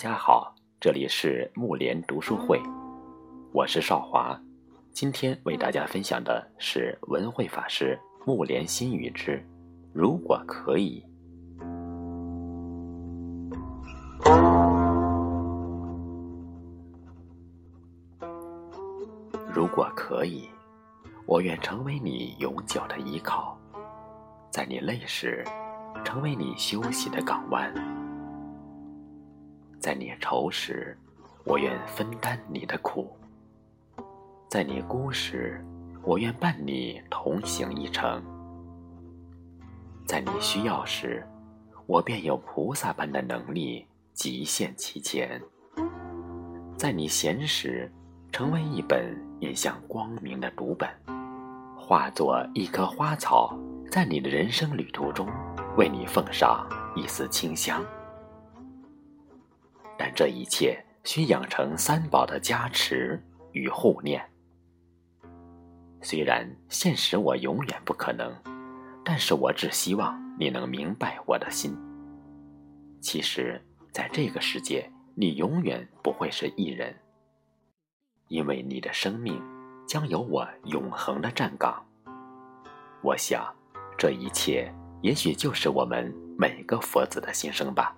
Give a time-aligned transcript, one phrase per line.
[0.00, 2.58] 家好，这里是木莲读书会，
[3.52, 4.34] 我是少华。
[4.94, 9.32] 今天为大家分享的是文慧法师木莲心语之
[9.92, 11.04] 《如果可以》。
[19.52, 20.48] 如果可以，
[21.26, 23.54] 我愿成为你永久的依靠，
[24.50, 25.44] 在你累时，
[26.02, 27.99] 成为你休息的港湾。
[29.80, 30.94] 在你愁时，
[31.42, 33.06] 我愿分担你的苦；
[34.46, 35.64] 在你孤时，
[36.02, 38.20] 我愿伴你同行一程；
[40.04, 41.26] 在你需要时，
[41.86, 45.40] 我便有菩萨般的能力极限其前；
[46.76, 47.90] 在你闲时，
[48.30, 50.86] 成为一本引向光明的读本，
[51.74, 53.58] 化作一棵花草，
[53.90, 55.26] 在你的人生旅途中，
[55.78, 57.82] 为你奉上一丝清香。
[60.00, 64.26] 但这一切需养成三宝的加持与护念。
[66.00, 68.34] 虽然现实我永远不可能，
[69.04, 71.76] 但是我只希望你能明白我的心。
[73.02, 73.60] 其实，
[73.92, 76.96] 在这个世界，你永远不会是一人，
[78.28, 79.38] 因为你的生命
[79.86, 81.84] 将有我永恒的站岗。
[83.02, 83.54] 我想，
[83.98, 87.94] 这一切也许就是我们每个佛子的心声吧。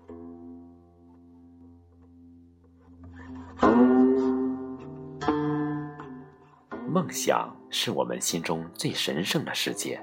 [6.92, 9.98] 梦想是我们心中最神圣的世界。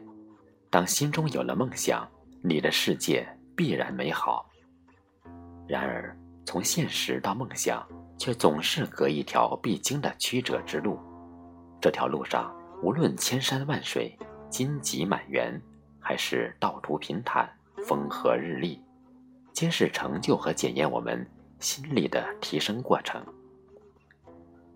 [0.71, 2.09] 当心中有了梦想，
[2.41, 4.49] 你的世界必然美好。
[5.67, 6.17] 然而，
[6.47, 10.99] 从现实到梦想，却总是隔一条必经的曲折之路。
[11.79, 12.51] 这条路上，
[12.81, 14.17] 无论千山万水、
[14.49, 15.61] 荆棘满园，
[15.99, 17.47] 还是道途平坦、
[17.85, 18.81] 风和日丽，
[19.53, 21.23] 皆是成就和检验我们
[21.59, 23.23] 心力的提升过程。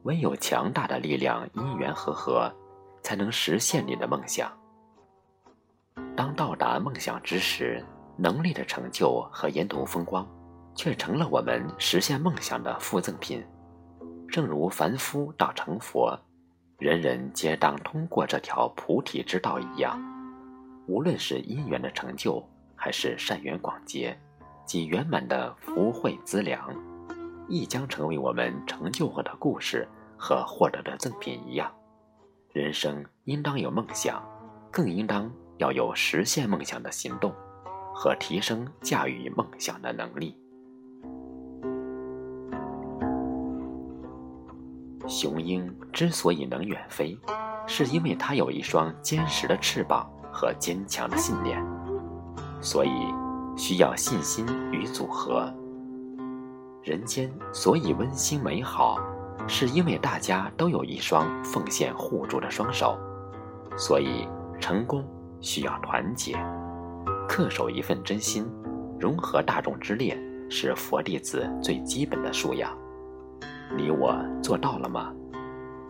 [0.04, 2.52] 唯有强大的力量因缘和合，
[3.02, 4.52] 才能实现你的梦想。
[6.16, 7.84] 当到达梦想之时，
[8.18, 10.28] 能力的成就和沿途风光，
[10.76, 13.44] 却成了我们实现梦想的附赠品。
[14.30, 16.20] 正如凡夫到成佛，
[16.78, 20.00] 人人皆当通过这条菩提之道一样。
[20.88, 22.44] 无论是因缘的成就，
[22.76, 24.18] 还是善缘广结
[24.66, 26.74] 及圆满的福慧资粮。
[27.48, 29.88] 亦将成为我们成就过的故事
[30.18, 31.72] 和获得的赠品一样。
[32.52, 34.24] 人生应当有梦想，
[34.72, 37.34] 更应当要有实现梦想的行动
[37.94, 40.38] 和提升驾驭梦想的能力。
[45.08, 47.18] 雄鹰之所以能远飞，
[47.68, 51.62] 是因为它有一双坚实的翅膀和坚强的信念，
[52.62, 52.90] 所以
[53.58, 55.54] 需要信心与组合。
[56.84, 59.00] 人间所以温馨美好，
[59.48, 63.00] 是因为大家都有一双奉献互助的双手，
[63.78, 64.28] 所以
[64.60, 65.02] 成功
[65.40, 66.36] 需要团结，
[67.30, 68.46] 恪守一份真心，
[69.00, 70.18] 融合大众之列，
[70.50, 72.78] 是佛弟子最基本的素养。
[73.78, 75.14] 你我做到了吗？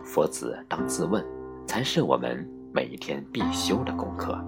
[0.04, 1.24] 佛子当自问，
[1.66, 4.38] 才是我们每一天必修的功课。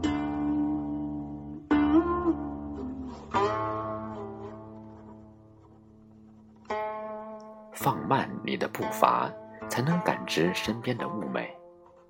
[8.47, 9.29] 你的步伐，
[9.69, 11.43] 才能感知身边的物美；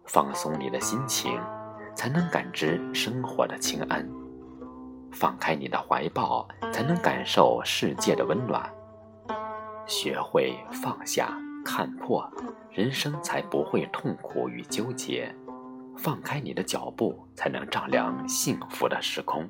[0.05, 1.41] 放松你的心情，
[1.95, 4.05] 才能感知生活的清安；
[5.11, 8.71] 放开你的怀抱，才能感受世界的温暖。
[9.87, 11.33] 学会放下、
[11.65, 12.31] 看破，
[12.71, 15.35] 人生才不会痛苦与纠结；
[15.97, 19.47] 放开你的脚步，才能丈量幸福的时空；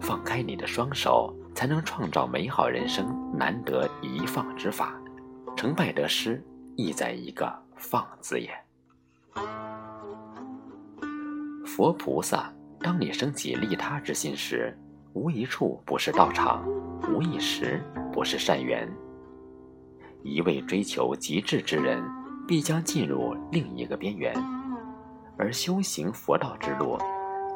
[0.00, 1.32] 放开你的双手。
[1.54, 4.92] 才能创造美好人生，难得一放之法，
[5.56, 6.42] 成败得失
[6.76, 8.52] 亦在一个“放”字眼。
[11.64, 14.76] 佛菩萨，当你升起利他之心时，
[15.12, 16.64] 无一处不是道场，
[17.08, 17.82] 无一时
[18.12, 18.88] 不是善缘。
[20.22, 22.02] 一味追求极致之人，
[22.46, 24.34] 必将进入另一个边缘，
[25.36, 26.98] 而修行佛道之路，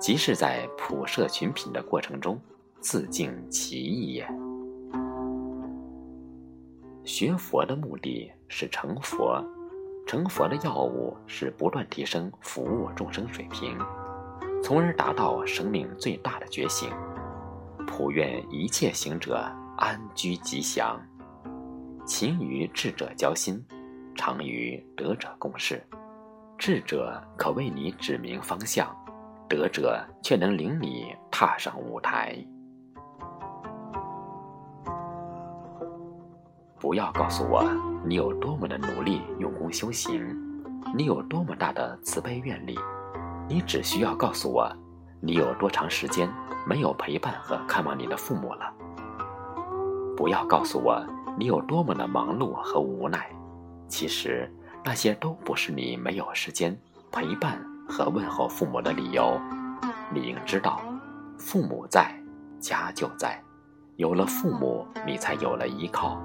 [0.01, 2.41] 即是在普摄群品的过程中。
[2.81, 4.29] 自净其意也。
[7.05, 9.43] 学佛的目的是成佛，
[10.07, 13.79] 成佛的要务是不断提升服务众生水平，
[14.63, 16.91] 从而达到生命最大的觉醒。
[17.87, 21.01] 普愿一切行者安居吉祥，
[22.07, 23.65] 勤与智者交心，
[24.15, 25.83] 常与德者共事。
[26.59, 28.95] 智者可为你指明方向，
[29.49, 32.37] 德者却能领你踏上舞台。
[36.81, 37.65] 不要告诉我
[38.05, 40.25] 你有多么的努力用功修行，
[40.95, 42.79] 你有多么大的慈悲愿力。
[43.49, 44.71] 你只需要告诉我，
[45.21, 46.33] 你有多长时间
[46.67, 48.73] 没有陪伴和看望你的父母了。
[50.17, 51.05] 不要告诉我
[51.37, 53.29] 你有多么的忙碌和无奈。
[53.89, 54.49] 其实
[54.85, 56.79] 那些都不是你没有时间
[57.11, 59.41] 陪伴和问候父母的理由。
[60.13, 60.81] 你应知道，
[61.39, 62.15] 父母在，
[62.61, 63.43] 家就在。
[63.97, 66.21] 有了父母，你才有了依靠。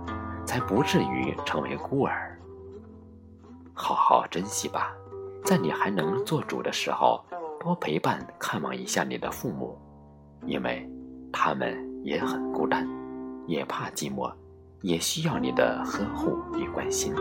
[0.46, 2.40] 才不至于成为孤儿。
[3.74, 4.94] 好好珍惜吧，
[5.44, 7.24] 在你还能做主的时候，
[7.60, 9.78] 多陪伴看望一下你的父母，
[10.46, 10.88] 因为
[11.32, 12.88] 他们也很孤单，
[13.48, 14.32] 也怕寂寞，
[14.82, 17.14] 也需要你的呵护与关心。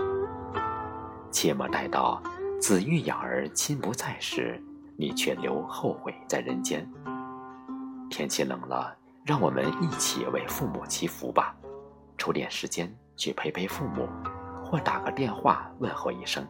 [1.30, 2.22] 切莫待到
[2.60, 4.62] 子欲养而亲不在时，
[4.98, 6.86] 你却留后悔在人间。
[8.10, 8.94] 天气冷了，
[9.24, 11.56] 让我们一起为父母祈福吧，
[12.18, 12.94] 抽点时间。
[13.16, 14.08] 去陪陪父母，
[14.64, 16.46] 或打个电话问候一声，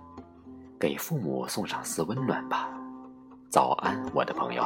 [0.78, 2.68] 给父母送上丝温暖吧。
[3.48, 4.64] 早安，我的朋友，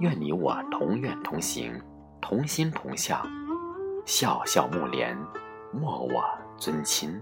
[0.00, 1.80] 愿你我同愿同行，
[2.20, 3.20] 同心同向，
[4.04, 5.16] 笑笑暮莲，
[5.72, 6.24] 莫我
[6.56, 7.20] 尊亲。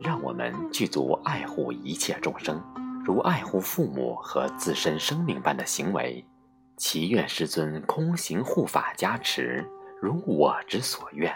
[0.00, 2.58] 让我们具足爱护一切众生，
[3.04, 6.24] 如爱护父母和自身生命般的行为。
[6.78, 9.68] 祈愿师尊空行护法加持。
[10.00, 11.30] 如我之所愿，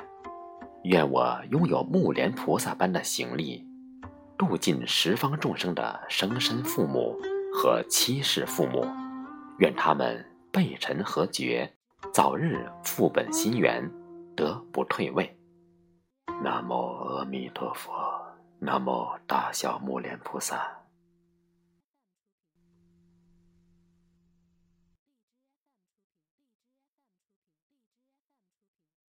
[0.85, 3.63] 愿我拥有木莲菩萨般的行力，
[4.39, 7.15] 度尽十方众生的生身父母
[7.53, 8.87] 和七世父母，
[9.59, 11.71] 愿他们背尘和绝，
[12.11, 13.87] 早日复本心源，
[14.35, 15.37] 得不退位。
[16.43, 17.93] 南无阿弥陀佛，
[18.59, 20.84] 南无大小木莲菩萨。